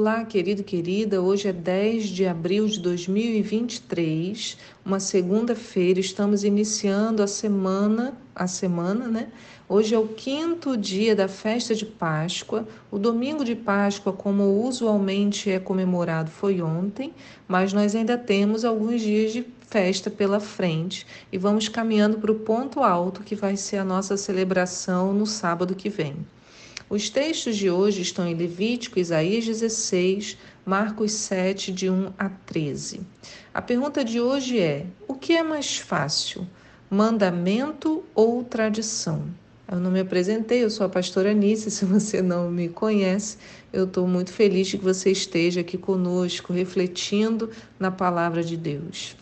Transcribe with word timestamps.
Olá, 0.00 0.24
querido 0.24 0.62
querida. 0.62 1.20
Hoje 1.20 1.48
é 1.48 1.52
10 1.52 2.10
de 2.10 2.24
abril 2.24 2.68
de 2.68 2.78
2023, 2.78 4.56
uma 4.86 5.00
segunda-feira. 5.00 5.98
Estamos 5.98 6.44
iniciando 6.44 7.20
a 7.20 7.26
semana, 7.26 8.16
a 8.32 8.46
semana, 8.46 9.08
né? 9.08 9.26
Hoje 9.68 9.96
é 9.96 9.98
o 9.98 10.06
quinto 10.06 10.76
dia 10.76 11.16
da 11.16 11.26
festa 11.26 11.74
de 11.74 11.84
Páscoa. 11.84 12.64
O 12.92 12.96
domingo 12.96 13.44
de 13.44 13.56
Páscoa, 13.56 14.12
como 14.12 14.64
usualmente 14.64 15.50
é 15.50 15.58
comemorado, 15.58 16.30
foi 16.30 16.62
ontem, 16.62 17.12
mas 17.48 17.72
nós 17.72 17.96
ainda 17.96 18.16
temos 18.16 18.64
alguns 18.64 19.02
dias 19.02 19.32
de 19.32 19.44
festa 19.62 20.08
pela 20.08 20.38
frente 20.38 21.04
e 21.32 21.36
vamos 21.36 21.68
caminhando 21.68 22.18
para 22.18 22.30
o 22.30 22.36
ponto 22.36 22.84
alto 22.84 23.24
que 23.24 23.34
vai 23.34 23.56
ser 23.56 23.78
a 23.78 23.84
nossa 23.84 24.16
celebração 24.16 25.12
no 25.12 25.26
sábado 25.26 25.74
que 25.74 25.88
vem. 25.88 26.24
Os 26.90 27.10
textos 27.10 27.58
de 27.58 27.68
hoje 27.68 28.00
estão 28.00 28.26
em 28.26 28.34
Levítico, 28.34 28.98
Isaías 28.98 29.44
16, 29.44 30.38
Marcos 30.64 31.12
7, 31.12 31.70
de 31.70 31.90
1 31.90 32.14
a 32.18 32.30
13. 32.30 33.02
A 33.52 33.60
pergunta 33.60 34.02
de 34.02 34.18
hoje 34.18 34.58
é: 34.58 34.86
o 35.06 35.12
que 35.12 35.34
é 35.34 35.42
mais 35.42 35.76
fácil, 35.76 36.48
mandamento 36.90 38.02
ou 38.14 38.42
tradição? 38.42 39.26
Eu 39.70 39.78
não 39.78 39.90
me 39.90 40.00
apresentei, 40.00 40.64
eu 40.64 40.70
sou 40.70 40.86
a 40.86 40.88
pastora 40.88 41.32
Anice. 41.32 41.68
Se 41.70 41.84
você 41.84 42.22
não 42.22 42.50
me 42.50 42.70
conhece, 42.70 43.36
eu 43.70 43.84
estou 43.84 44.08
muito 44.08 44.32
feliz 44.32 44.68
de 44.68 44.78
que 44.78 44.84
você 44.84 45.10
esteja 45.10 45.60
aqui 45.60 45.76
conosco, 45.76 46.54
refletindo 46.54 47.50
na 47.78 47.90
palavra 47.90 48.42
de 48.42 48.56
Deus. 48.56 49.14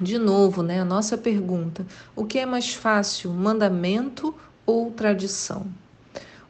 De 0.00 0.16
novo, 0.16 0.62
né, 0.62 0.80
a 0.80 0.86
nossa 0.86 1.18
pergunta: 1.18 1.86
o 2.16 2.24
que 2.24 2.38
é 2.38 2.46
mais 2.46 2.72
fácil, 2.72 3.30
mandamento 3.30 4.34
ou 4.64 4.90
tradição? 4.90 5.66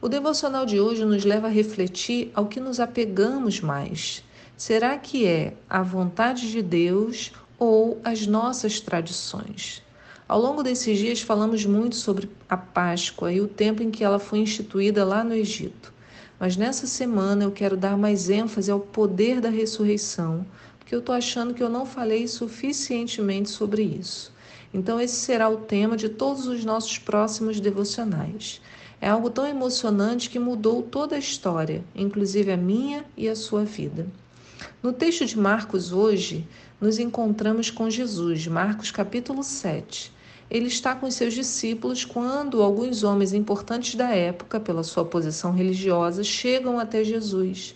O 0.01 0.07
devocional 0.07 0.65
de 0.65 0.79
hoje 0.79 1.03
nos 1.03 1.25
leva 1.25 1.47
a 1.47 1.49
refletir 1.49 2.31
ao 2.33 2.45
que 2.45 2.61
nos 2.61 2.79
apegamos 2.79 3.59
mais. 3.59 4.23
Será 4.55 4.97
que 4.97 5.25
é 5.25 5.53
a 5.69 5.83
vontade 5.83 6.49
de 6.49 6.61
Deus 6.61 7.33
ou 7.57 7.99
as 8.01 8.25
nossas 8.25 8.79
tradições? 8.79 9.83
Ao 10.25 10.39
longo 10.39 10.63
desses 10.63 10.97
dias 10.97 11.19
falamos 11.19 11.65
muito 11.65 11.97
sobre 11.97 12.29
a 12.47 12.55
Páscoa 12.55 13.33
e 13.33 13.41
o 13.41 13.47
tempo 13.47 13.83
em 13.83 13.91
que 13.91 14.01
ela 14.01 14.19
foi 14.19 14.39
instituída 14.39 15.03
lá 15.03 15.21
no 15.21 15.33
Egito. 15.33 15.91
Mas 16.39 16.55
nessa 16.55 16.87
semana 16.87 17.43
eu 17.43 17.51
quero 17.51 17.75
dar 17.75 17.97
mais 17.97 18.29
ênfase 18.29 18.71
ao 18.71 18.79
poder 18.79 19.41
da 19.41 19.49
ressurreição, 19.49 20.45
porque 20.77 20.95
eu 20.95 20.99
estou 20.99 21.13
achando 21.13 21.53
que 21.53 21.61
eu 21.61 21.69
não 21.69 21.85
falei 21.85 22.25
suficientemente 22.25 23.49
sobre 23.49 23.83
isso. 23.83 24.31
Então, 24.73 24.97
esse 25.01 25.15
será 25.15 25.49
o 25.49 25.57
tema 25.57 25.97
de 25.97 26.07
todos 26.07 26.47
os 26.47 26.63
nossos 26.63 26.97
próximos 26.97 27.59
devocionais. 27.59 28.61
É 29.01 29.07
algo 29.07 29.29
tão 29.29 29.47
emocionante 29.47 30.29
que 30.29 30.37
mudou 30.37 30.81
toda 30.81 31.15
a 31.15 31.19
história, 31.19 31.83
inclusive 31.95 32.51
a 32.51 32.57
minha 32.57 33.05
e 33.15 33.29
a 33.29 33.35
sua 33.35 33.63
vida. 33.63 34.05
No 34.83 34.91
texto 34.91 35.25
de 35.25 35.39
Marcos 35.39 35.93
hoje, 35.93 36.45
nos 36.81 36.99
encontramos 36.99 37.69
com 37.69 37.89
Jesus, 37.89 38.45
Marcos 38.47 38.91
capítulo 38.91 39.41
7. 39.41 40.11
Ele 40.49 40.67
está 40.67 40.95
com 40.95 41.09
seus 41.11 41.33
discípulos 41.33 42.03
quando 42.03 42.61
alguns 42.61 43.03
homens 43.03 43.33
importantes 43.33 43.95
da 43.95 44.09
época, 44.09 44.59
pela 44.59 44.83
sua 44.83 45.05
posição 45.05 45.53
religiosa, 45.53 46.23
chegam 46.23 46.79
até 46.79 47.03
Jesus. 47.03 47.75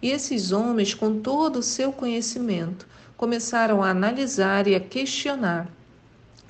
E 0.00 0.10
esses 0.10 0.50
homens, 0.50 0.94
com 0.94 1.20
todo 1.20 1.60
o 1.60 1.62
seu 1.62 1.92
conhecimento, 1.92 2.86
começaram 3.16 3.82
a 3.82 3.90
analisar 3.90 4.66
e 4.66 4.74
a 4.74 4.80
questionar 4.80 5.70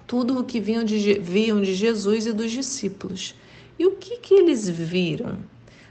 tudo 0.06 0.39
o 0.39 0.45
que 0.45 0.61
viam 0.61 0.84
de, 0.84 1.19
viam 1.19 1.61
de 1.61 1.75
Jesus 1.75 2.27
e 2.27 2.33
dos 2.33 2.51
discípulos. 2.51 3.35
E 3.79 3.87
o 3.87 3.92
que, 3.92 4.17
que 4.19 4.35
eles 4.35 4.69
viram? 4.69 5.39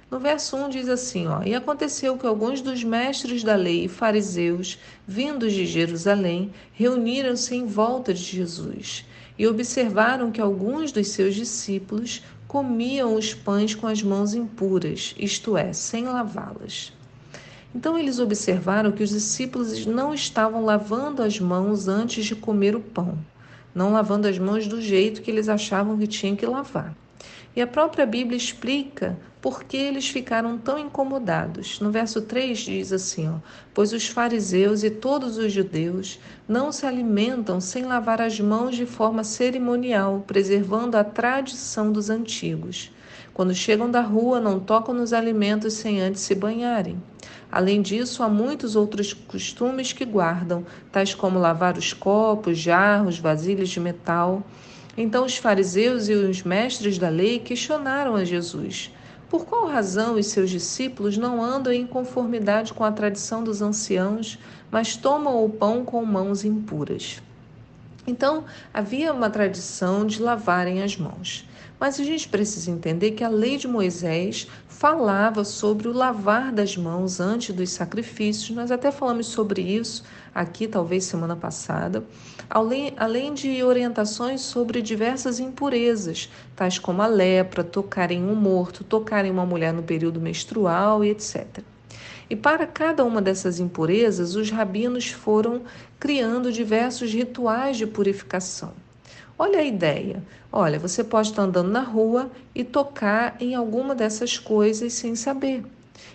No 0.09 0.19
verso 0.19 0.56
1 0.56 0.69
diz 0.69 0.90
assim: 0.90 1.28
ó, 1.28 1.44
E 1.44 1.53
aconteceu 1.53 2.18
que 2.18 2.25
alguns 2.25 2.62
dos 2.62 2.84
mestres 2.84 3.44
da 3.44 3.56
lei 3.56 3.85
e 3.85 3.88
fariseus, 3.88 4.79
vindos 5.07 5.53
de 5.53 5.66
Jerusalém, 5.66 6.51
reuniram-se 6.73 7.56
em 7.56 7.66
volta 7.66 8.13
de 8.13 8.23
Jesus 8.23 9.06
e 9.38 9.46
observaram 9.46 10.31
que 10.31 10.40
alguns 10.40 10.91
dos 10.91 11.09
seus 11.09 11.35
discípulos 11.35 12.23
comiam 12.47 13.16
os 13.16 13.34
pães 13.34 13.75
com 13.75 13.88
as 13.88 14.02
mãos 14.02 14.34
impuras, 14.34 15.13
isto 15.17 15.57
é, 15.57 15.73
sem 15.73 16.06
lavá-las. 16.06 16.94
Então 17.75 17.97
eles 17.97 18.19
observaram 18.19 18.94
que 18.94 19.03
os 19.03 19.09
discípulos 19.09 19.85
não 19.85 20.13
estavam 20.13 20.63
lavando 20.63 21.22
as 21.22 21.40
mãos 21.40 21.90
antes 21.90 22.25
de 22.25 22.35
comer 22.35 22.75
o 22.75 22.79
pão, 22.79 23.17
não 23.73 23.91
lavando 23.91 24.28
as 24.28 24.40
mãos 24.40 24.66
do 24.66 24.81
jeito 24.81 25.22
que 25.22 25.29
eles 25.29 25.50
achavam 25.50 25.97
que 25.97 26.07
tinham 26.07 26.35
que 26.35 26.46
lavar. 26.46 26.96
E 27.55 27.61
a 27.61 27.67
própria 27.67 28.05
Bíblia 28.05 28.37
explica 28.37 29.17
por 29.41 29.63
que 29.63 29.77
eles 29.77 30.09
ficaram 30.09 30.57
tão 30.57 30.77
incomodados. 30.77 31.79
No 31.79 31.91
verso 31.91 32.21
3 32.21 32.57
diz 32.57 32.91
assim: 32.91 33.29
ó, 33.29 33.35
Pois 33.73 33.93
os 33.93 34.07
fariseus 34.07 34.83
e 34.83 34.89
todos 34.89 35.37
os 35.37 35.53
judeus 35.53 36.19
não 36.47 36.71
se 36.71 36.85
alimentam 36.85 37.61
sem 37.61 37.85
lavar 37.85 38.19
as 38.19 38.39
mãos 38.39 38.75
de 38.75 38.85
forma 38.85 39.23
cerimonial, 39.23 40.23
preservando 40.25 40.97
a 40.97 41.03
tradição 41.03 41.91
dos 41.91 42.09
antigos. 42.09 42.91
Quando 43.35 43.53
chegam 43.53 43.91
da 43.91 44.01
rua, 44.01 44.39
não 44.39 44.59
tocam 44.59 44.93
nos 44.93 45.13
alimentos 45.13 45.73
sem 45.73 46.01
antes 46.01 46.21
se 46.21 46.33
banharem. 46.33 46.97
Além 47.51 47.81
disso, 47.81 48.23
há 48.23 48.29
muitos 48.29 48.75
outros 48.75 49.13
costumes 49.13 49.93
que 49.93 50.05
guardam, 50.05 50.65
tais 50.91 51.13
como 51.13 51.37
lavar 51.37 51.77
os 51.77 51.93
copos, 51.93 52.57
jarros, 52.57 53.19
vasilhas 53.19 53.69
de 53.69 53.79
metal. 53.79 54.43
Então 54.97 55.25
os 55.25 55.38
fariseus 55.38 56.07
e 56.07 56.13
os 56.13 56.44
mestres 56.44 56.97
da 56.97 57.09
lei 57.09 57.39
questionaram 57.39 58.16
a 58.16 58.23
Jesus. 58.23 58.91
Por 59.29 59.45
qual 59.45 59.67
razão 59.67 60.16
os 60.16 60.28
seus 60.28 60.50
discípulos 60.50 61.17
não 61.17 61.44
andam 61.44 61.73
em 61.73 61.85
conformidade 61.85 62.73
com 62.73 62.83
a 62.83 62.91
tradição 62.91 63.44
dos 63.44 63.61
anciãos, 63.61 64.39
mas 64.72 64.95
tomam 64.95 65.44
o 65.44 65.50
pão 65.50 65.84
com 65.84 66.05
mãos 66.05 66.45
impuras? 66.45 67.22
Então, 68.07 68.45
havia 68.73 69.11
uma 69.11 69.29
tradição 69.29 70.05
de 70.05 70.22
lavarem 70.22 70.84
as 70.84 70.95
mãos. 70.95 71.45
Mas 71.79 71.99
a 71.99 72.03
gente 72.03 72.29
precisa 72.29 72.71
entender 72.71 73.11
que 73.11 73.23
a 73.23 73.27
lei 73.27 73.57
de 73.57 73.67
Moisés 73.67 74.47
falava 74.67 75.43
sobre 75.43 75.87
o 75.87 75.93
lavar 75.93 76.51
das 76.51 76.77
mãos 76.77 77.19
antes 77.19 77.53
dos 77.53 77.69
sacrifícios. 77.69 78.55
Nós 78.55 78.71
até 78.71 78.91
falamos 78.91 79.27
sobre 79.27 79.61
isso 79.61 80.03
aqui, 80.33 80.67
talvez 80.67 81.05
semana 81.05 81.35
passada, 81.35 82.03
além, 82.49 82.93
além 82.97 83.33
de 83.33 83.63
orientações 83.63 84.41
sobre 84.41 84.81
diversas 84.81 85.39
impurezas, 85.39 86.29
tais 86.55 86.79
como 86.79 87.01
a 87.01 87.07
lepra, 87.07 87.63
tocar 87.63 88.11
em 88.11 88.23
um 88.23 88.35
morto, 88.35 88.83
tocar 88.83 89.25
em 89.25 89.31
uma 89.31 89.45
mulher 89.45 89.73
no 89.73 89.83
período 89.83 90.19
menstrual 90.19 91.03
e 91.03 91.09
etc. 91.09 91.59
E 92.29 92.35
para 92.35 92.65
cada 92.65 93.03
uma 93.03 93.21
dessas 93.21 93.59
impurezas, 93.59 94.35
os 94.35 94.49
rabinos 94.49 95.09
foram 95.09 95.61
criando 95.99 96.51
diversos 96.51 97.13
rituais 97.13 97.77
de 97.77 97.85
purificação. 97.85 98.84
Olha 99.38 99.59
a 99.59 99.63
ideia. 99.63 100.23
Olha, 100.51 100.79
você 100.79 101.03
pode 101.03 101.29
estar 101.29 101.41
andando 101.41 101.69
na 101.69 101.81
rua 101.81 102.31
e 102.53 102.63
tocar 102.63 103.35
em 103.40 103.53
alguma 103.53 103.94
dessas 103.94 104.38
coisas 104.38 104.94
sem 104.94 105.16
saber. 105.16 105.63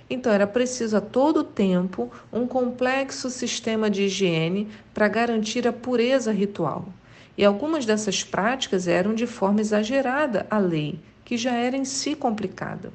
Então 0.09 0.33
era 0.33 0.47
preciso 0.47 0.97
a 0.97 1.01
todo 1.01 1.45
tempo 1.45 2.11
um 2.33 2.47
complexo 2.47 3.29
sistema 3.31 3.91
de 3.91 4.05
higiene 4.05 4.69
para 4.95 5.09
garantir 5.09 5.69
a 5.69 5.73
pureza 5.73 6.33
ritual. 6.33 6.89
E 7.37 7.45
algumas 7.45 7.87
dessas 7.87 8.25
práticas 8.25 8.89
eram 8.89 9.15
de 9.15 9.27
forma 9.27 9.61
exagerada 9.61 10.47
a 10.51 10.59
lei, 10.59 10.99
que 11.25 11.37
já 11.37 11.53
era 11.53 11.77
em 11.77 11.85
si 11.85 12.15
complicada. 12.15 12.93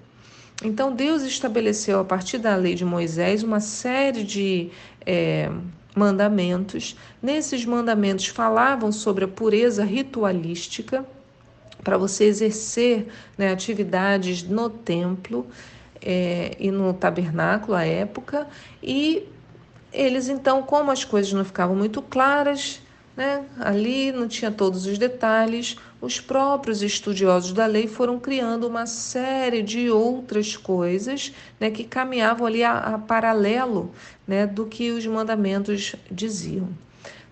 Então 0.64 0.94
Deus 0.94 1.24
estabeleceu 1.24 2.00
a 2.00 2.06
partir 2.06 2.38
da 2.38 2.56
lei 2.56 2.76
de 2.76 2.86
Moisés 2.86 3.44
uma 3.44 3.60
série 3.60 4.24
de 4.24 4.70
é, 5.06 5.52
mandamentos. 5.96 6.96
Nesses 7.22 7.66
mandamentos 7.66 8.28
falavam 8.28 8.92
sobre 8.92 9.26
a 9.26 9.28
pureza 9.28 9.84
ritualística, 9.84 11.06
para 11.84 11.98
você 11.98 12.26
exercer 12.26 13.08
né, 13.38 13.52
atividades 13.52 14.44
no 14.44 14.70
templo 14.70 15.48
é, 16.02 16.56
e 16.60 16.72
no 16.72 16.94
tabernáculo 16.94 17.76
à 17.76 17.86
época. 17.86 18.48
E 18.82 19.28
eles, 19.94 20.28
então, 20.28 20.64
como 20.64 20.92
as 20.92 21.06
coisas 21.06 21.32
não 21.32 21.46
ficavam 21.46 21.76
muito 21.76 22.02
claras, 22.02 22.82
né, 23.16 23.46
ali 23.60 24.12
não 24.12 24.28
tinha 24.28 24.52
todos 24.52 24.86
os 24.86 24.98
detalhes, 24.98 25.78
os 26.06 26.20
próprios 26.20 26.84
estudiosos 26.84 27.52
da 27.52 27.66
lei 27.66 27.88
foram 27.88 28.20
criando 28.20 28.68
uma 28.68 28.86
série 28.86 29.64
de 29.64 29.90
outras 29.90 30.56
coisas 30.56 31.34
né, 31.60 31.72
que 31.72 31.84
caminhavam 31.84 32.46
ali 32.46 32.64
a, 32.64 32.78
a 32.78 33.00
paralelo 33.00 33.92
né, 34.28 34.46
do 34.46 34.68
que 34.68 34.92
os 34.92 35.06
mandamentos 35.08 35.96
diziam. 36.12 36.70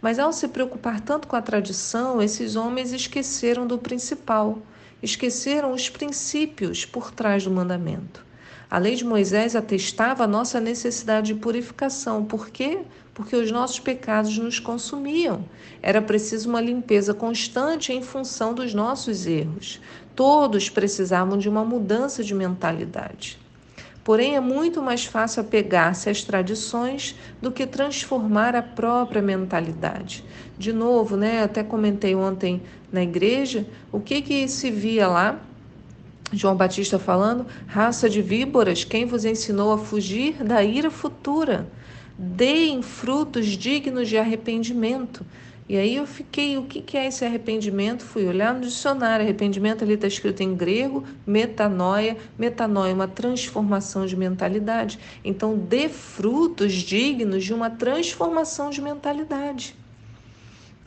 Mas 0.01 0.17
ao 0.17 0.33
se 0.33 0.47
preocupar 0.47 0.99
tanto 0.99 1.27
com 1.27 1.35
a 1.35 1.41
tradição, 1.41 2.21
esses 2.21 2.55
homens 2.55 2.91
esqueceram 2.91 3.67
do 3.67 3.77
principal, 3.77 4.57
esqueceram 5.01 5.71
os 5.71 5.89
princípios 5.89 6.83
por 6.83 7.11
trás 7.11 7.43
do 7.43 7.51
mandamento. 7.51 8.25
A 8.73 8.79
lei 8.79 8.95
de 8.95 9.05
Moisés 9.05 9.55
atestava 9.55 10.23
a 10.23 10.27
nossa 10.27 10.59
necessidade 10.59 11.27
de 11.27 11.39
purificação. 11.39 12.25
Por 12.25 12.49
quê? 12.49 12.79
Porque 13.13 13.35
os 13.35 13.51
nossos 13.51 13.79
pecados 13.79 14.35
nos 14.39 14.59
consumiam. 14.59 15.45
Era 15.79 16.01
preciso 16.01 16.49
uma 16.49 16.59
limpeza 16.59 17.13
constante 17.13 17.93
em 17.93 18.01
função 18.01 18.51
dos 18.51 18.73
nossos 18.73 19.27
erros. 19.27 19.79
Todos 20.15 20.71
precisavam 20.71 21.37
de 21.37 21.47
uma 21.47 21.63
mudança 21.63 22.23
de 22.23 22.33
mentalidade. 22.33 23.37
Porém, 24.03 24.35
é 24.35 24.39
muito 24.39 24.81
mais 24.81 25.05
fácil 25.05 25.41
apegar-se 25.41 26.09
às 26.09 26.23
tradições 26.23 27.15
do 27.39 27.51
que 27.51 27.67
transformar 27.67 28.55
a 28.55 28.63
própria 28.63 29.21
mentalidade. 29.21 30.25
De 30.57 30.73
novo, 30.73 31.15
né, 31.15 31.43
até 31.43 31.63
comentei 31.63 32.15
ontem 32.15 32.59
na 32.91 33.03
igreja, 33.03 33.67
o 33.91 33.99
que 33.99 34.19
que 34.23 34.47
se 34.47 34.71
via 34.71 35.07
lá? 35.07 35.39
João 36.33 36.55
Batista 36.55 36.97
falando: 36.97 37.45
raça 37.67 38.09
de 38.09 38.21
víboras, 38.21 38.83
quem 38.83 39.05
vos 39.05 39.23
ensinou 39.23 39.71
a 39.71 39.77
fugir 39.77 40.43
da 40.43 40.63
ira 40.63 40.89
futura? 40.89 41.67
Deem 42.17 42.81
frutos 42.81 43.47
dignos 43.47 44.09
de 44.09 44.17
arrependimento. 44.17 45.25
E 45.67 45.77
aí 45.77 45.95
eu 45.95 46.05
fiquei, 46.05 46.57
o 46.57 46.63
que 46.63 46.97
é 46.97 47.07
esse 47.07 47.23
arrependimento? 47.23 48.03
Fui 48.03 48.27
olhar 48.27 48.53
no 48.53 48.61
dicionário, 48.61 49.23
arrependimento 49.23 49.83
ali 49.83 49.93
está 49.93 50.07
escrito 50.07 50.41
em 50.41 50.53
grego, 50.53 51.05
metanoia. 51.25 52.17
Metanoia 52.37 52.91
é 52.91 52.93
uma 52.93 53.07
transformação 53.07 54.05
de 54.05 54.15
mentalidade. 54.15 54.99
Então, 55.23 55.57
dê 55.57 55.87
frutos 55.87 56.73
dignos 56.73 57.45
de 57.45 57.53
uma 57.53 57.69
transformação 57.69 58.69
de 58.69 58.81
mentalidade. 58.81 59.73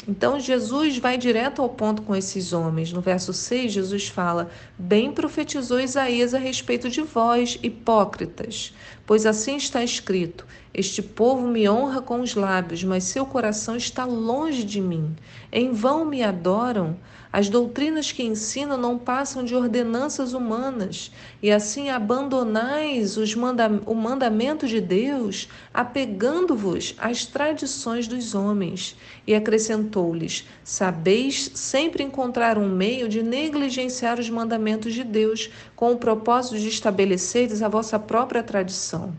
Então 0.08 0.38
Jesus 0.38 0.98
vai 0.98 1.18
direto 1.18 1.60
ao 1.60 1.68
ponto 1.68 2.02
com 2.02 2.14
esses 2.14 2.52
homens. 2.52 2.92
No 2.92 3.00
verso 3.00 3.32
6, 3.32 3.72
Jesus 3.72 4.06
fala: 4.08 4.50
Bem 4.78 5.10
profetizou 5.10 5.80
Isaías 5.80 6.32
a 6.32 6.38
respeito 6.38 6.88
de 6.88 7.02
vós, 7.02 7.58
hipócritas, 7.62 8.72
pois 9.04 9.26
assim 9.26 9.56
está 9.56 9.82
escrito: 9.82 10.46
Este 10.78 11.00
povo 11.00 11.48
me 11.48 11.66
honra 11.66 12.02
com 12.02 12.20
os 12.20 12.34
lábios, 12.34 12.84
mas 12.84 13.04
seu 13.04 13.24
coração 13.24 13.76
está 13.76 14.04
longe 14.04 14.62
de 14.62 14.78
mim. 14.78 15.16
Em 15.50 15.72
vão 15.72 16.04
me 16.04 16.22
adoram. 16.22 16.98
As 17.32 17.48
doutrinas 17.48 18.12
que 18.12 18.22
ensinam 18.22 18.76
não 18.76 18.98
passam 18.98 19.42
de 19.42 19.54
ordenanças 19.54 20.34
humanas, 20.34 21.10
e 21.42 21.50
assim 21.50 21.88
abandonais 21.88 23.16
manda 23.34 23.80
o 23.86 23.94
mandamento 23.94 24.68
de 24.68 24.78
Deus, 24.78 25.48
apegando-vos 25.72 26.94
às 26.98 27.24
tradições 27.24 28.06
dos 28.06 28.34
homens. 28.34 28.94
E 29.26 29.34
acrescentou-lhes: 29.34 30.46
Sabeis 30.62 31.52
sempre 31.54 32.02
encontrar 32.02 32.58
um 32.58 32.68
meio 32.68 33.08
de 33.08 33.22
negligenciar 33.22 34.20
os 34.20 34.28
mandamentos 34.28 34.92
de 34.92 35.04
Deus, 35.04 35.48
com 35.74 35.92
o 35.92 35.96
propósito 35.96 36.58
de 36.58 36.68
estabeleceres 36.68 37.62
a 37.62 37.68
vossa 37.68 37.98
própria 37.98 38.42
tradição. 38.42 39.14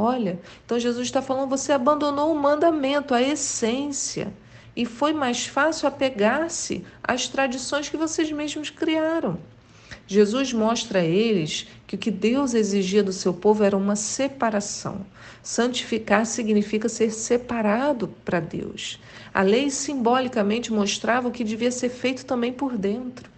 Olha, 0.00 0.38
então 0.64 0.78
Jesus 0.78 1.08
está 1.08 1.20
falando: 1.20 1.50
você 1.50 1.72
abandonou 1.72 2.32
o 2.32 2.38
mandamento, 2.38 3.12
a 3.12 3.20
essência 3.20 4.32
e 4.76 4.84
foi 4.86 5.12
mais 5.12 5.44
fácil 5.44 5.88
apegar-se 5.88 6.84
às 7.02 7.26
tradições 7.26 7.88
que 7.88 7.96
vocês 7.96 8.30
mesmos 8.30 8.70
criaram. 8.70 9.40
Jesus 10.06 10.52
mostra 10.52 11.00
a 11.00 11.04
eles 11.04 11.66
que 11.84 11.96
o 11.96 11.98
que 11.98 12.12
Deus 12.12 12.54
exigia 12.54 13.02
do 13.02 13.12
seu 13.12 13.34
povo 13.34 13.64
era 13.64 13.76
uma 13.76 13.96
separação. 13.96 15.04
Santificar 15.42 16.24
significa 16.26 16.88
ser 16.88 17.10
separado 17.10 18.06
para 18.24 18.38
Deus. 18.38 19.00
A 19.34 19.42
lei 19.42 19.68
simbolicamente 19.68 20.72
mostrava 20.72 21.26
o 21.26 21.32
que 21.32 21.42
devia 21.42 21.72
ser 21.72 21.88
feito 21.88 22.24
também 22.24 22.52
por 22.52 22.78
dentro. 22.78 23.28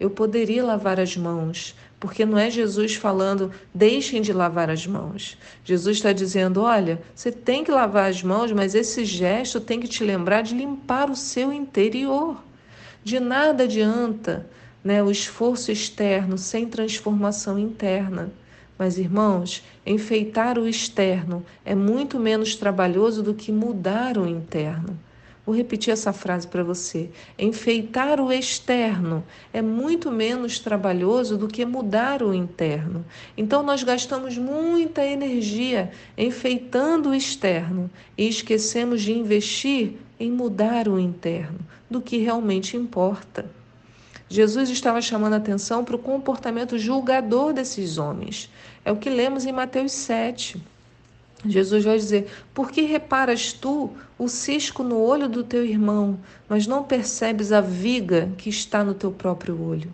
Eu 0.00 0.10
poderia 0.10 0.64
lavar 0.64 0.98
as 0.98 1.16
mãos, 1.16 1.76
porque 2.00 2.24
não 2.24 2.38
é 2.38 2.50
Jesus 2.50 2.94
falando, 2.94 3.50
deixem 3.74 4.22
de 4.22 4.32
lavar 4.32 4.70
as 4.70 4.86
mãos. 4.86 5.36
Jesus 5.64 5.96
está 5.96 6.12
dizendo: 6.12 6.62
olha, 6.62 7.02
você 7.14 7.32
tem 7.32 7.64
que 7.64 7.70
lavar 7.70 8.08
as 8.08 8.22
mãos, 8.22 8.52
mas 8.52 8.74
esse 8.74 9.04
gesto 9.04 9.60
tem 9.60 9.80
que 9.80 9.88
te 9.88 10.04
lembrar 10.04 10.42
de 10.42 10.54
limpar 10.54 11.10
o 11.10 11.16
seu 11.16 11.52
interior. 11.52 12.42
De 13.02 13.18
nada 13.18 13.64
adianta 13.64 14.46
né, 14.82 15.02
o 15.02 15.10
esforço 15.10 15.72
externo 15.72 16.38
sem 16.38 16.66
transformação 16.66 17.58
interna. 17.58 18.30
Mas, 18.78 18.96
irmãos, 18.96 19.64
enfeitar 19.84 20.56
o 20.56 20.68
externo 20.68 21.44
é 21.64 21.74
muito 21.74 22.20
menos 22.20 22.54
trabalhoso 22.54 23.24
do 23.24 23.34
que 23.34 23.50
mudar 23.50 24.16
o 24.16 24.28
interno. 24.28 24.96
Vou 25.48 25.56
repetir 25.56 25.90
essa 25.90 26.12
frase 26.12 26.46
para 26.46 26.62
você. 26.62 27.08
Enfeitar 27.38 28.20
o 28.20 28.30
externo 28.30 29.24
é 29.50 29.62
muito 29.62 30.12
menos 30.12 30.58
trabalhoso 30.58 31.38
do 31.38 31.48
que 31.48 31.64
mudar 31.64 32.22
o 32.22 32.34
interno. 32.34 33.02
Então, 33.34 33.62
nós 33.62 33.82
gastamos 33.82 34.36
muita 34.36 35.02
energia 35.02 35.90
enfeitando 36.18 37.08
o 37.08 37.14
externo 37.14 37.90
e 38.14 38.28
esquecemos 38.28 39.00
de 39.00 39.14
investir 39.14 39.94
em 40.20 40.30
mudar 40.30 40.86
o 40.86 41.00
interno, 41.00 41.60
do 41.88 42.02
que 42.02 42.18
realmente 42.18 42.76
importa. 42.76 43.50
Jesus 44.28 44.68
estava 44.68 45.00
chamando 45.00 45.32
atenção 45.32 45.82
para 45.82 45.96
o 45.96 45.98
comportamento 45.98 46.76
julgador 46.76 47.54
desses 47.54 47.96
homens. 47.96 48.50
É 48.84 48.92
o 48.92 48.96
que 48.96 49.08
lemos 49.08 49.46
em 49.46 49.52
Mateus 49.52 49.92
7. 49.92 50.62
Jesus 51.44 51.84
vai 51.84 51.96
dizer: 51.96 52.28
Por 52.52 52.70
que 52.70 52.82
reparas 52.82 53.52
tu 53.52 53.90
o 54.18 54.28
cisco 54.28 54.82
no 54.82 54.98
olho 55.00 55.28
do 55.28 55.44
teu 55.44 55.64
irmão, 55.64 56.18
mas 56.48 56.66
não 56.66 56.82
percebes 56.82 57.52
a 57.52 57.60
viga 57.60 58.30
que 58.36 58.50
está 58.50 58.82
no 58.82 58.94
teu 58.94 59.12
próprio 59.12 59.60
olho? 59.60 59.92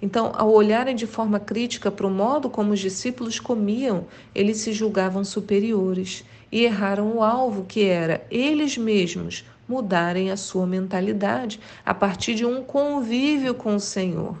Então, 0.00 0.32
ao 0.34 0.50
olharem 0.52 0.96
de 0.96 1.06
forma 1.06 1.38
crítica 1.38 1.88
para 1.88 2.06
o 2.06 2.10
modo 2.10 2.50
como 2.50 2.72
os 2.72 2.80
discípulos 2.80 3.38
comiam, 3.38 4.06
eles 4.34 4.56
se 4.56 4.72
julgavam 4.72 5.22
superiores 5.24 6.24
e 6.50 6.64
erraram 6.64 7.16
o 7.16 7.22
alvo, 7.22 7.64
que 7.64 7.84
era 7.84 8.26
eles 8.28 8.76
mesmos 8.76 9.44
mudarem 9.68 10.32
a 10.32 10.36
sua 10.36 10.66
mentalidade 10.66 11.60
a 11.86 11.94
partir 11.94 12.34
de 12.34 12.44
um 12.44 12.64
convívio 12.64 13.54
com 13.54 13.76
o 13.76 13.80
Senhor. 13.80 14.36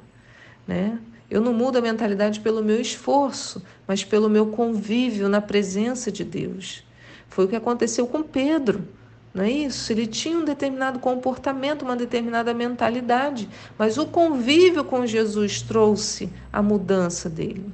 Né? 0.66 0.98
Eu 1.32 1.40
não 1.40 1.54
mudo 1.54 1.78
a 1.78 1.80
mentalidade 1.80 2.40
pelo 2.40 2.62
meu 2.62 2.78
esforço, 2.78 3.62
mas 3.88 4.04
pelo 4.04 4.28
meu 4.28 4.48
convívio 4.48 5.30
na 5.30 5.40
presença 5.40 6.12
de 6.12 6.24
Deus. 6.24 6.84
Foi 7.26 7.46
o 7.46 7.48
que 7.48 7.56
aconteceu 7.56 8.06
com 8.06 8.22
Pedro. 8.22 8.86
Não 9.32 9.42
é 9.42 9.50
isso? 9.50 9.90
Ele 9.90 10.06
tinha 10.06 10.36
um 10.36 10.44
determinado 10.44 10.98
comportamento, 10.98 11.86
uma 11.86 11.96
determinada 11.96 12.52
mentalidade, 12.52 13.48
mas 13.78 13.96
o 13.96 14.04
convívio 14.04 14.84
com 14.84 15.06
Jesus 15.06 15.62
trouxe 15.62 16.28
a 16.52 16.60
mudança 16.60 17.30
dele. 17.30 17.72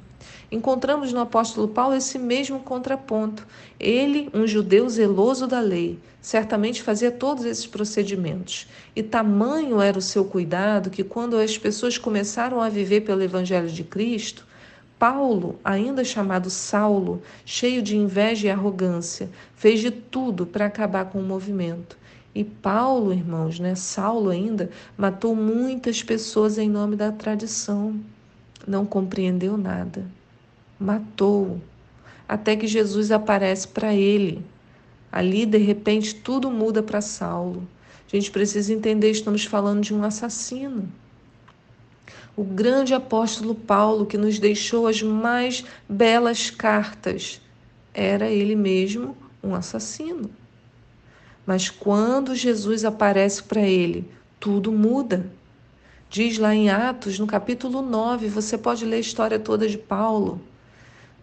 Encontramos 0.51 1.13
no 1.13 1.19
apóstolo 1.19 1.67
Paulo 1.67 1.95
esse 1.95 2.17
mesmo 2.17 2.59
contraponto. 2.59 3.45
Ele, 3.79 4.29
um 4.33 4.47
judeu 4.47 4.89
zeloso 4.89 5.45
da 5.45 5.59
lei, 5.59 5.99
certamente 6.19 6.81
fazia 6.81 7.11
todos 7.11 7.45
esses 7.45 7.67
procedimentos. 7.67 8.67
E 8.95 9.03
tamanho 9.03 9.79
era 9.79 9.99
o 9.99 10.01
seu 10.01 10.25
cuidado 10.25 10.89
que, 10.89 11.03
quando 11.03 11.37
as 11.37 11.55
pessoas 11.57 11.99
começaram 11.99 12.61
a 12.61 12.67
viver 12.67 13.01
pelo 13.01 13.21
Evangelho 13.21 13.69
de 13.69 13.83
Cristo, 13.83 14.43
Paulo, 14.97 15.59
ainda 15.63 16.03
chamado 16.03 16.49
Saulo, 16.49 17.21
cheio 17.45 17.81
de 17.81 17.95
inveja 17.95 18.47
e 18.47 18.51
arrogância, 18.51 19.29
fez 19.55 19.79
de 19.79 19.91
tudo 19.91 20.45
para 20.47 20.65
acabar 20.65 21.05
com 21.05 21.19
o 21.19 21.23
movimento. 21.23 21.95
E 22.33 22.43
Paulo, 22.43 23.13
irmãos, 23.13 23.59
né, 23.59 23.75
Saulo 23.75 24.29
ainda, 24.29 24.69
matou 24.97 25.35
muitas 25.35 26.01
pessoas 26.01 26.57
em 26.57 26.69
nome 26.69 26.95
da 26.95 27.11
tradição. 27.11 27.99
Não 28.67 28.85
compreendeu 28.85 29.57
nada 29.57 30.18
matou, 30.79 31.61
até 32.27 32.55
que 32.55 32.67
Jesus 32.67 33.11
aparece 33.11 33.67
para 33.67 33.93
ele. 33.93 34.43
Ali, 35.11 35.45
de 35.45 35.57
repente, 35.57 36.15
tudo 36.15 36.49
muda 36.49 36.81
para 36.81 37.01
Saulo. 37.01 37.67
A 38.11 38.15
gente 38.15 38.31
precisa 38.31 38.73
entender, 38.73 39.11
estamos 39.11 39.45
falando 39.45 39.81
de 39.81 39.93
um 39.93 40.03
assassino. 40.03 40.89
O 42.35 42.43
grande 42.43 42.93
apóstolo 42.93 43.53
Paulo, 43.53 44.05
que 44.05 44.17
nos 44.17 44.39
deixou 44.39 44.87
as 44.87 45.01
mais 45.01 45.65
belas 45.87 46.49
cartas, 46.49 47.41
era 47.93 48.29
ele 48.29 48.55
mesmo 48.55 49.17
um 49.43 49.53
assassino. 49.53 50.29
Mas 51.45 51.69
quando 51.69 52.35
Jesus 52.35 52.85
aparece 52.85 53.43
para 53.43 53.61
ele, 53.61 54.09
tudo 54.39 54.71
muda. 54.71 55.29
Diz 56.09 56.37
lá 56.37 56.55
em 56.55 56.69
Atos, 56.69 57.19
no 57.19 57.27
capítulo 57.27 57.81
9, 57.81 58.27
você 58.29 58.57
pode 58.57 58.85
ler 58.85 58.97
a 58.97 58.99
história 58.99 59.37
toda 59.39 59.67
de 59.67 59.77
Paulo. 59.77 60.41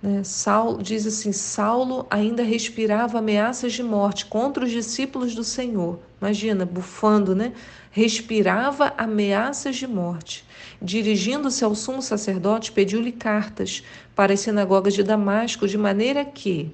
Né? 0.07 0.23
Saulo, 0.23 0.81
diz 0.81 1.05
assim: 1.05 1.33
Saulo 1.33 2.07
ainda 2.09 2.45
respirava 2.45 3.19
ameaças 3.19 3.73
de 3.73 3.83
morte 3.83 4.25
contra 4.27 4.65
os 4.65 4.71
discípulos 4.71 5.35
do 5.35 5.43
Senhor. 5.43 5.99
Imagina, 6.21 6.65
bufando, 6.65 7.35
né? 7.35 7.53
Respirava 7.91 8.95
ameaças 8.97 9.75
de 9.75 9.87
morte. 9.87 10.45
Dirigindo-se 10.81 11.65
ao 11.65 11.75
sumo 11.75 12.01
sacerdote, 12.01 12.71
pediu-lhe 12.71 13.11
cartas 13.11 13.83
para 14.15 14.33
as 14.33 14.41
sinagogas 14.41 14.95
de 14.95 15.03
Damasco, 15.03 15.67
de 15.67 15.77
maneira 15.77 16.25
que 16.25 16.71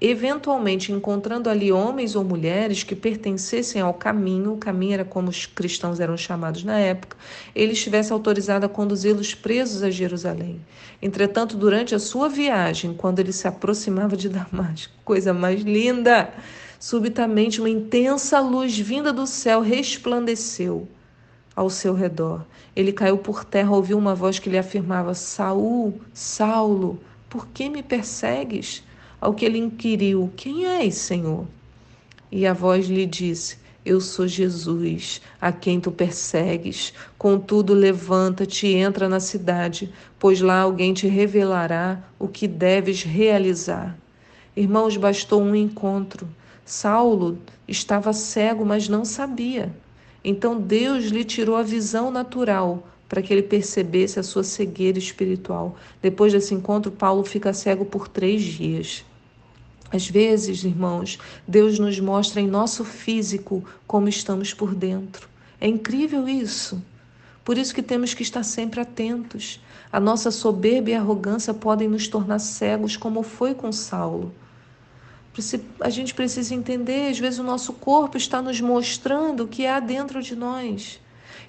eventualmente 0.00 0.92
encontrando 0.92 1.50
ali 1.50 1.70
homens 1.70 2.16
ou 2.16 2.24
mulheres 2.24 2.82
que 2.82 2.96
pertencessem 2.96 3.82
ao 3.82 3.92
caminho, 3.92 4.54
o 4.54 4.56
caminho 4.56 4.94
era 4.94 5.04
como 5.04 5.28
os 5.28 5.44
cristãos 5.44 6.00
eram 6.00 6.16
chamados 6.16 6.64
na 6.64 6.78
época, 6.78 7.16
ele 7.54 7.72
estivesse 7.72 8.12
autorizado 8.12 8.64
a 8.64 8.68
conduzi-los 8.68 9.34
presos 9.34 9.82
a 9.82 9.90
Jerusalém. 9.90 10.60
Entretanto, 11.02 11.56
durante 11.56 11.94
a 11.94 11.98
sua 11.98 12.28
viagem, 12.28 12.94
quando 12.94 13.18
ele 13.18 13.32
se 13.32 13.46
aproximava 13.46 14.16
de 14.16 14.28
Damasco, 14.28 14.92
coisa 15.04 15.34
mais 15.34 15.60
linda, 15.60 16.32
subitamente 16.78 17.60
uma 17.60 17.68
intensa 17.68 18.40
luz 18.40 18.78
vinda 18.78 19.12
do 19.12 19.26
céu 19.26 19.60
resplandeceu 19.60 20.88
ao 21.54 21.68
seu 21.68 21.92
redor. 21.92 22.46
Ele 22.74 22.92
caiu 22.92 23.18
por 23.18 23.44
terra, 23.44 23.70
ouviu 23.70 23.98
uma 23.98 24.14
voz 24.14 24.38
que 24.38 24.48
lhe 24.48 24.56
afirmava: 24.56 25.12
Saul, 25.12 26.00
Saulo, 26.14 26.98
Por 27.28 27.46
que 27.48 27.68
me 27.68 27.82
persegues? 27.82 28.82
Ao 29.20 29.34
que 29.34 29.44
ele 29.44 29.58
inquiriu: 29.58 30.32
Quem 30.34 30.66
és, 30.66 30.94
Senhor? 30.94 31.46
E 32.32 32.46
a 32.46 32.54
voz 32.54 32.86
lhe 32.86 33.04
disse: 33.04 33.58
Eu 33.84 34.00
sou 34.00 34.26
Jesus, 34.26 35.20
a 35.38 35.52
quem 35.52 35.78
tu 35.78 35.92
persegues. 35.92 36.94
Contudo, 37.18 37.74
levanta-te 37.74 38.66
e 38.66 38.74
entra 38.76 39.08
na 39.08 39.20
cidade, 39.20 39.92
pois 40.18 40.40
lá 40.40 40.60
alguém 40.60 40.94
te 40.94 41.06
revelará 41.06 42.02
o 42.18 42.26
que 42.26 42.48
deves 42.48 43.02
realizar. 43.02 43.98
Irmãos, 44.56 44.96
bastou 44.96 45.42
um 45.42 45.54
encontro. 45.54 46.26
Saulo 46.64 47.38
estava 47.68 48.12
cego, 48.12 48.64
mas 48.64 48.88
não 48.88 49.04
sabia. 49.04 49.74
Então 50.24 50.60
Deus 50.60 51.06
lhe 51.06 51.24
tirou 51.24 51.56
a 51.56 51.62
visão 51.62 52.10
natural 52.10 52.86
para 53.08 53.20
que 53.20 53.32
ele 53.32 53.42
percebesse 53.42 54.20
a 54.20 54.22
sua 54.22 54.44
cegueira 54.44 54.98
espiritual. 54.98 55.76
Depois 56.00 56.32
desse 56.32 56.54
encontro, 56.54 56.92
Paulo 56.92 57.24
fica 57.24 57.52
cego 57.52 57.84
por 57.84 58.06
três 58.06 58.40
dias. 58.42 59.04
Às 59.92 60.08
vezes, 60.08 60.62
irmãos, 60.62 61.18
Deus 61.46 61.78
nos 61.78 61.98
mostra 61.98 62.40
em 62.40 62.46
nosso 62.46 62.84
físico 62.84 63.64
como 63.86 64.08
estamos 64.08 64.54
por 64.54 64.72
dentro. 64.72 65.28
É 65.60 65.66
incrível 65.66 66.28
isso. 66.28 66.80
Por 67.44 67.58
isso 67.58 67.74
que 67.74 67.82
temos 67.82 68.14
que 68.14 68.22
estar 68.22 68.44
sempre 68.44 68.80
atentos. 68.80 69.60
A 69.92 69.98
nossa 69.98 70.30
soberba 70.30 70.90
e 70.90 70.94
arrogância 70.94 71.52
podem 71.52 71.88
nos 71.88 72.06
tornar 72.06 72.38
cegos, 72.38 72.96
como 72.96 73.24
foi 73.24 73.52
com 73.52 73.72
Saulo. 73.72 74.32
A 75.80 75.90
gente 75.90 76.14
precisa 76.14 76.54
entender, 76.54 77.10
às 77.10 77.18
vezes 77.18 77.40
o 77.40 77.44
nosso 77.44 77.72
corpo 77.72 78.16
está 78.16 78.40
nos 78.40 78.60
mostrando 78.60 79.44
o 79.44 79.48
que 79.48 79.66
há 79.66 79.80
dentro 79.80 80.22
de 80.22 80.36
nós. 80.36 81.00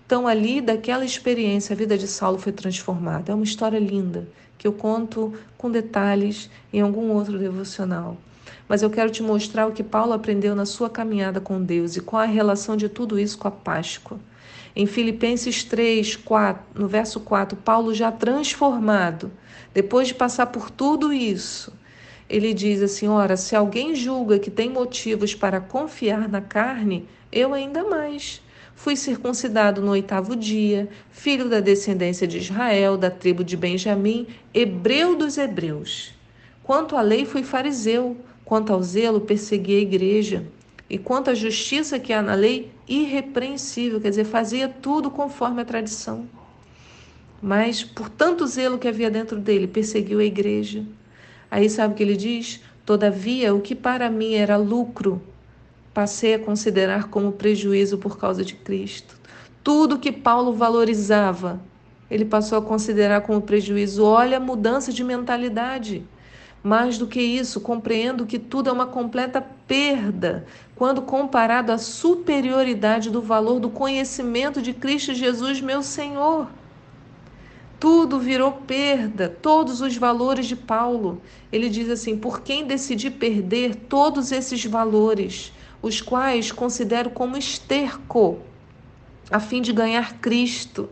Então, 0.03 0.27
ali, 0.27 0.61
daquela 0.61 1.05
experiência, 1.05 1.73
a 1.73 1.77
vida 1.77 1.97
de 1.97 2.07
Saulo 2.07 2.39
foi 2.39 2.51
transformada. 2.51 3.31
É 3.31 3.35
uma 3.35 3.43
história 3.43 3.79
linda 3.79 4.27
que 4.57 4.67
eu 4.67 4.73
conto 4.73 5.33
com 5.57 5.69
detalhes 5.69 6.49
em 6.73 6.81
algum 6.81 7.11
outro 7.11 7.37
devocional 7.37 8.17
mas 8.71 8.81
eu 8.81 8.89
quero 8.89 9.11
te 9.11 9.21
mostrar 9.21 9.67
o 9.67 9.73
que 9.73 9.83
Paulo 9.83 10.13
aprendeu 10.13 10.55
na 10.55 10.65
sua 10.65 10.89
caminhada 10.89 11.41
com 11.41 11.61
Deus 11.61 11.97
e 11.97 11.99
qual 11.99 12.21
a 12.21 12.25
relação 12.25 12.77
de 12.77 12.87
tudo 12.87 13.19
isso 13.19 13.37
com 13.37 13.49
a 13.49 13.51
Páscoa. 13.51 14.17
Em 14.73 14.85
Filipenses 14.85 15.65
3, 15.65 16.15
4, 16.15 16.79
no 16.79 16.87
verso 16.87 17.19
4, 17.19 17.57
Paulo 17.57 17.93
já 17.93 18.13
transformado, 18.13 19.29
depois 19.73 20.07
de 20.07 20.13
passar 20.13 20.45
por 20.45 20.71
tudo 20.71 21.11
isso, 21.11 21.73
ele 22.29 22.53
diz 22.53 22.81
assim: 22.81 23.09
Ora, 23.09 23.35
se 23.35 23.57
alguém 23.57 23.93
julga 23.93 24.39
que 24.39 24.49
tem 24.49 24.69
motivos 24.69 25.35
para 25.35 25.59
confiar 25.59 26.29
na 26.29 26.39
carne, 26.39 27.05
eu 27.29 27.53
ainda 27.53 27.83
mais. 27.83 28.41
Fui 28.73 28.95
circuncidado 28.95 29.81
no 29.81 29.91
oitavo 29.91 30.33
dia, 30.33 30.87
filho 31.09 31.49
da 31.49 31.59
descendência 31.59 32.25
de 32.25 32.37
Israel, 32.37 32.95
da 32.95 33.11
tribo 33.11 33.43
de 33.43 33.57
Benjamim, 33.57 34.27
hebreu 34.53 35.17
dos 35.17 35.37
hebreus. 35.37 36.13
Quanto 36.63 36.95
à 36.95 37.01
lei, 37.01 37.25
fui 37.25 37.43
fariseu 37.43 38.15
Quanto 38.51 38.73
ao 38.73 38.83
zelo, 38.83 39.21
persegui 39.21 39.77
a 39.77 39.79
igreja. 39.79 40.45
E 40.89 40.97
quanto 40.97 41.29
à 41.29 41.33
justiça 41.33 41.97
que 41.97 42.11
há 42.11 42.21
na 42.21 42.33
lei, 42.33 42.69
irrepreensível, 42.85 44.01
quer 44.01 44.09
dizer, 44.09 44.25
fazia 44.25 44.67
tudo 44.67 45.09
conforme 45.09 45.61
a 45.61 45.65
tradição. 45.65 46.27
Mas, 47.41 47.81
por 47.81 48.09
tanto 48.09 48.45
zelo 48.45 48.77
que 48.77 48.89
havia 48.89 49.09
dentro 49.09 49.39
dele, 49.39 49.67
perseguiu 49.67 50.19
a 50.19 50.25
igreja. 50.25 50.83
Aí 51.49 51.69
sabe 51.69 51.93
o 51.93 51.95
que 51.95 52.03
ele 52.03 52.17
diz? 52.17 52.59
Todavia, 52.85 53.55
o 53.55 53.61
que 53.61 53.73
para 53.73 54.09
mim 54.09 54.33
era 54.33 54.57
lucro, 54.57 55.21
passei 55.93 56.33
a 56.33 56.39
considerar 56.39 57.07
como 57.07 57.31
prejuízo 57.31 57.97
por 57.99 58.17
causa 58.17 58.43
de 58.43 58.55
Cristo. 58.55 59.15
Tudo 59.63 59.97
que 59.97 60.11
Paulo 60.11 60.51
valorizava, 60.51 61.61
ele 62.09 62.25
passou 62.25 62.57
a 62.57 62.61
considerar 62.61 63.21
como 63.21 63.41
prejuízo. 63.41 64.03
Olha 64.03 64.35
a 64.35 64.41
mudança 64.41 64.91
de 64.91 65.05
mentalidade. 65.05 66.03
Mais 66.63 66.97
do 66.97 67.07
que 67.07 67.19
isso, 67.19 67.59
compreendo 67.59 68.25
que 68.25 68.37
tudo 68.37 68.69
é 68.69 68.73
uma 68.73 68.85
completa 68.85 69.41
perda 69.67 70.45
quando 70.75 71.01
comparado 71.01 71.71
à 71.71 71.77
superioridade 71.77 73.09
do 73.09 73.21
valor 73.21 73.59
do 73.59 73.69
conhecimento 73.69 74.61
de 74.61 74.73
Cristo 74.73 75.13
Jesus, 75.13 75.59
meu 75.59 75.81
Senhor. 75.81 76.47
Tudo 77.79 78.19
virou 78.19 78.51
perda, 78.51 79.27
todos 79.27 79.81
os 79.81 79.97
valores 79.97 80.45
de 80.45 80.55
Paulo. 80.55 81.19
Ele 81.51 81.67
diz 81.67 81.89
assim: 81.89 82.15
por 82.15 82.41
quem 82.41 82.65
decidi 82.65 83.09
perder 83.09 83.75
todos 83.75 84.31
esses 84.31 84.63
valores, 84.63 85.51
os 85.81 85.99
quais 85.99 86.51
considero 86.51 87.09
como 87.09 87.35
esterco, 87.35 88.37
a 89.31 89.39
fim 89.39 89.63
de 89.63 89.73
ganhar 89.73 90.19
Cristo. 90.19 90.89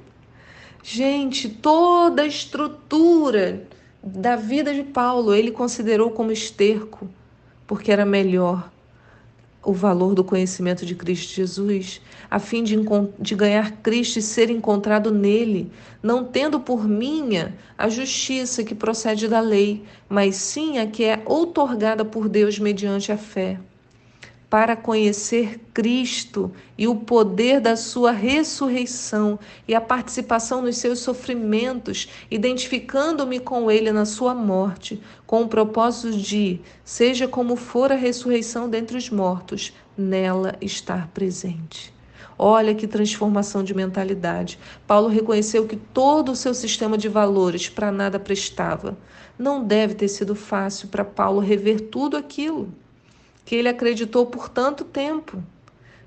Gente, 0.81 1.47
toda 1.47 2.23
a 2.23 2.27
estrutura 2.27 3.67
da 4.03 4.36
vida 4.36 4.74
de 4.74 4.84
Paulo, 4.84 5.34
ele 5.34 5.51
considerou 5.51 6.12
como 6.12 6.32
esterco, 6.32 7.08
porque 7.68 7.91
era 7.91 8.06
melhor 8.06 8.72
o 9.63 9.74
valor 9.74 10.15
do 10.15 10.24
conhecimento 10.24 10.86
de 10.86 10.96
Cristo 10.96 11.34
Jesus, 11.34 12.01
a 12.32 12.39
fim 12.39 12.63
de, 12.63 12.77
de, 13.20 13.36
ganhar 13.36 13.72
Cristo 13.84 14.18
e 14.18 14.22
ser 14.22 14.50
encontrado 14.50 15.12
nele, 15.12 15.70
não 16.01 16.24
tendo 16.24 16.60
por 16.60 16.88
minha 16.88 17.56
a 17.77 17.89
justiça 17.89 18.63
que 18.63 18.74
procede 18.74 19.27
da 19.27 19.41
lei, 19.41 19.84
mas 20.08 20.36
sim 20.36 20.77
a 20.77 20.88
que 20.88 21.03
é 21.03 21.22
outorgada 21.25 22.06
por 22.06 22.29
Deus 22.29 22.58
mediante 22.58 23.12
a 23.12 23.18
fé 23.18 23.60
para 24.50 24.75
conhecer 24.75 25.60
Cristo 25.74 26.51
e 26.75 26.88
o 26.88 26.96
poder 26.96 27.62
da 27.62 27.75
sua 27.75 28.12
ressurreição 28.12 29.38
e 29.68 29.75
a 29.75 29.82
participação 29.82 30.62
nos 30.62 30.77
seus 30.77 31.00
sofrimentos, 31.00 32.10
identificando-me 32.32 33.39
com 33.39 33.70
ele 33.70 33.91
na 33.91 34.06
sua 34.06 34.34
morte, 34.34 35.00
com 35.27 35.44
o 35.44 35.48
propósito 35.48 36.18
de, 36.18 36.60
seja 36.84 37.27
como 37.27 37.56
for 37.56 37.91
a 37.91 37.96
ressurreição 37.96 38.68
dentre 38.68 38.98
os 38.98 39.10
mortos, 39.10 39.72
nela 39.96 40.56
estar 40.60 41.08
presente. 41.10 41.94
Olha 42.41 42.74
que 42.74 42.88
transformação 42.88 43.63
de 43.63 43.75
mentalidade. 43.75 44.58
Paulo 44.88 45.10
reconheceu 45.10 45.68
que 45.68 45.75
todo 45.75 46.32
o 46.32 46.36
seu 46.36 46.53
sistema 46.53 46.98
de 46.98 47.10
valores 47.10 47.70
para 47.70 47.91
nada 47.91 48.18
prestava. 48.18 48.98
Não 49.38 49.63
deve 49.63 49.94
ter 49.94 50.08
sido 50.08 50.34
fácil 50.34 50.88
para 50.88 51.03
Paulo 51.03 51.41
rever 51.41 51.82
tudo 51.82 52.15
aquilo 52.15 52.74
que 53.46 53.55
ele 53.55 53.69
acreditou 53.69 54.25
por 54.25 54.50
tanto 54.50 54.84
tempo. 54.84 55.41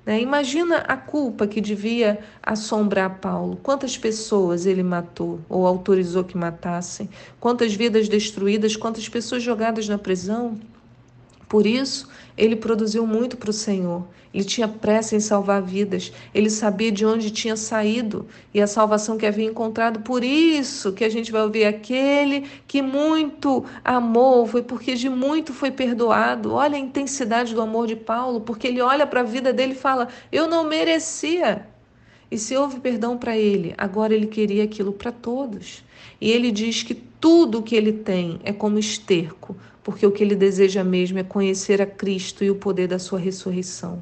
Né? 0.05 0.21
Imagina 0.21 0.77
a 0.77 0.97
culpa 0.97 1.47
que 1.47 1.61
devia 1.61 2.19
assombrar 2.41 3.19
Paulo. 3.19 3.57
Quantas 3.63 3.97
pessoas 3.97 4.65
ele 4.65 4.83
matou 4.83 5.39
ou 5.47 5.65
autorizou 5.65 6.23
que 6.23 6.37
matassem? 6.37 7.09
Quantas 7.39 7.73
vidas 7.73 8.09
destruídas? 8.09 8.75
Quantas 8.75 9.07
pessoas 9.07 9.41
jogadas 9.41 9.87
na 9.87 9.97
prisão? 9.97 10.59
Por 11.53 11.67
isso, 11.67 12.09
ele 12.35 12.55
produziu 12.55 13.05
muito 13.05 13.37
para 13.37 13.51
o 13.51 13.53
Senhor. 13.53 14.07
Ele 14.33 14.43
tinha 14.43 14.67
pressa 14.67 15.15
em 15.15 15.19
salvar 15.19 15.61
vidas. 15.61 16.11
Ele 16.33 16.49
sabia 16.49 16.91
de 16.91 17.05
onde 17.05 17.29
tinha 17.29 17.55
saído 17.55 18.25
e 18.51 18.59
a 18.59 18.65
salvação 18.65 19.19
que 19.19 19.25
havia 19.27 19.45
encontrado. 19.45 19.99
Por 19.99 20.23
isso 20.23 20.93
que 20.93 21.03
a 21.03 21.09
gente 21.09 21.31
vai 21.31 21.43
ouvir 21.43 21.65
aquele 21.65 22.47
que 22.65 22.81
muito 22.81 23.63
amou, 23.85 24.47
foi 24.47 24.63
porque 24.63 24.95
de 24.95 25.07
muito 25.09 25.53
foi 25.53 25.69
perdoado. 25.69 26.53
Olha 26.53 26.75
a 26.75 26.79
intensidade 26.79 27.53
do 27.53 27.61
amor 27.61 27.85
de 27.85 27.97
Paulo, 27.97 28.41
porque 28.41 28.65
ele 28.65 28.81
olha 28.81 29.05
para 29.05 29.19
a 29.19 29.23
vida 29.23 29.53
dele 29.53 29.73
e 29.73 29.75
fala: 29.75 30.07
Eu 30.31 30.47
não 30.47 30.63
merecia. 30.63 31.67
E 32.31 32.37
se 32.39 32.57
houve 32.57 32.79
perdão 32.79 33.15
para 33.15 33.37
ele, 33.37 33.75
agora 33.77 34.11
ele 34.11 34.25
queria 34.25 34.63
aquilo 34.63 34.91
para 34.91 35.11
todos. 35.11 35.83
E 36.19 36.31
ele 36.31 36.51
diz 36.51 36.81
que 36.81 36.95
tudo 36.95 37.59
o 37.59 37.61
que 37.61 37.75
ele 37.75 37.93
tem 37.93 38.39
é 38.43 38.51
como 38.51 38.79
esterco 38.79 39.55
porque 39.83 40.05
o 40.05 40.11
que 40.11 40.23
ele 40.23 40.35
deseja 40.35 40.83
mesmo 40.83 41.19
é 41.19 41.23
conhecer 41.23 41.81
a 41.81 41.85
Cristo 41.85 42.43
e 42.43 42.49
o 42.49 42.55
poder 42.55 42.87
da 42.87 42.97
sua 42.97 43.19
ressurreição. 43.19 44.01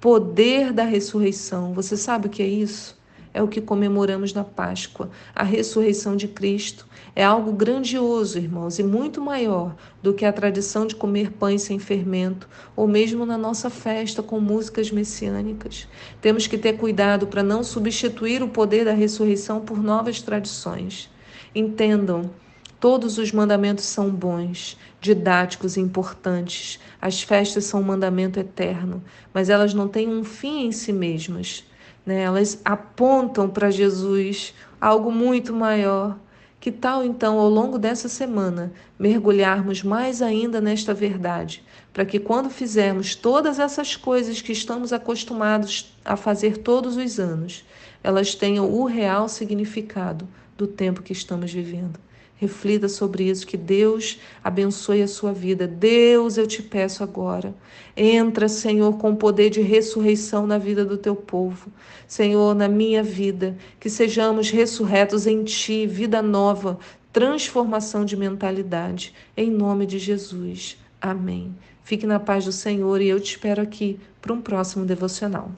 Poder 0.00 0.72
da 0.72 0.84
ressurreição. 0.84 1.74
Você 1.74 1.96
sabe 1.96 2.28
o 2.28 2.30
que 2.30 2.42
é 2.42 2.46
isso? 2.46 2.96
É 3.34 3.42
o 3.42 3.48
que 3.48 3.60
comemoramos 3.60 4.32
na 4.32 4.44
Páscoa, 4.44 5.10
a 5.34 5.42
ressurreição 5.42 6.16
de 6.16 6.26
Cristo. 6.26 6.86
É 7.14 7.22
algo 7.22 7.52
grandioso, 7.52 8.38
irmãos, 8.38 8.78
e 8.78 8.82
muito 8.82 9.20
maior 9.20 9.74
do 10.02 10.14
que 10.14 10.24
a 10.24 10.32
tradição 10.32 10.86
de 10.86 10.94
comer 10.94 11.32
pães 11.32 11.62
sem 11.62 11.78
fermento, 11.78 12.48
ou 12.74 12.88
mesmo 12.88 13.26
na 13.26 13.36
nossa 13.36 13.68
festa 13.68 14.22
com 14.22 14.40
músicas 14.40 14.90
messiânicas. 14.90 15.86
Temos 16.22 16.46
que 16.46 16.56
ter 16.56 16.78
cuidado 16.78 17.26
para 17.26 17.42
não 17.42 17.62
substituir 17.62 18.42
o 18.42 18.48
poder 18.48 18.86
da 18.86 18.92
ressurreição 18.94 19.60
por 19.60 19.82
novas 19.82 20.22
tradições. 20.22 21.10
Entendam 21.54 22.30
Todos 22.78 23.16
os 23.16 23.32
mandamentos 23.32 23.84
são 23.86 24.10
bons, 24.10 24.76
didáticos 25.00 25.76
e 25.76 25.80
importantes. 25.80 26.78
As 27.00 27.22
festas 27.22 27.64
são 27.64 27.80
um 27.80 27.84
mandamento 27.84 28.38
eterno, 28.38 29.02
mas 29.32 29.48
elas 29.48 29.72
não 29.72 29.88
têm 29.88 30.08
um 30.08 30.22
fim 30.22 30.66
em 30.66 30.72
si 30.72 30.92
mesmas. 30.92 31.64
Né? 32.04 32.22
Elas 32.22 32.60
apontam 32.62 33.48
para 33.48 33.70
Jesus 33.70 34.52
algo 34.78 35.10
muito 35.10 35.54
maior. 35.54 36.18
Que 36.60 36.70
tal 36.70 37.04
então, 37.04 37.38
ao 37.38 37.48
longo 37.48 37.78
dessa 37.78 38.08
semana, 38.08 38.72
mergulharmos 38.98 39.82
mais 39.82 40.20
ainda 40.20 40.60
nesta 40.60 40.92
verdade, 40.92 41.62
para 41.92 42.04
que 42.04 42.18
quando 42.18 42.50
fizermos 42.50 43.14
todas 43.14 43.58
essas 43.58 43.94
coisas 43.94 44.42
que 44.42 44.52
estamos 44.52 44.92
acostumados 44.92 45.94
a 46.04 46.16
fazer 46.16 46.58
todos 46.58 46.96
os 46.96 47.20
anos, 47.20 47.64
elas 48.02 48.34
tenham 48.34 48.70
o 48.70 48.84
real 48.84 49.28
significado 49.28 50.28
do 50.58 50.66
tempo 50.66 51.02
que 51.02 51.12
estamos 51.12 51.52
vivendo. 51.52 52.05
Reflita 52.38 52.86
sobre 52.86 53.24
isso, 53.24 53.46
que 53.46 53.56
Deus 53.56 54.20
abençoe 54.44 55.00
a 55.00 55.08
sua 55.08 55.32
vida. 55.32 55.66
Deus, 55.66 56.36
eu 56.36 56.46
te 56.46 56.62
peço 56.62 57.02
agora. 57.02 57.54
Entra, 57.96 58.46
Senhor, 58.46 58.98
com 58.98 59.16
poder 59.16 59.48
de 59.48 59.62
ressurreição 59.62 60.46
na 60.46 60.58
vida 60.58 60.84
do 60.84 60.98
teu 60.98 61.16
povo. 61.16 61.72
Senhor, 62.06 62.54
na 62.54 62.68
minha 62.68 63.02
vida, 63.02 63.56
que 63.80 63.88
sejamos 63.88 64.50
ressurretos 64.50 65.26
em 65.26 65.44
ti, 65.44 65.86
vida 65.86 66.20
nova, 66.20 66.78
transformação 67.10 68.04
de 68.04 68.18
mentalidade. 68.18 69.14
Em 69.34 69.50
nome 69.50 69.86
de 69.86 69.98
Jesus. 69.98 70.76
Amém. 71.00 71.54
Fique 71.82 72.06
na 72.06 72.20
paz 72.20 72.44
do 72.44 72.52
Senhor 72.52 73.00
e 73.00 73.08
eu 73.08 73.18
te 73.18 73.30
espero 73.30 73.62
aqui 73.62 73.98
para 74.20 74.34
um 74.34 74.42
próximo 74.42 74.84
devocional. 74.84 75.50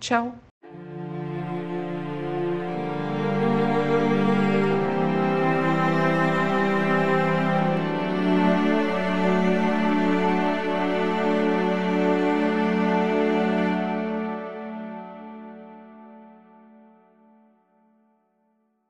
Tchau. 0.00 0.45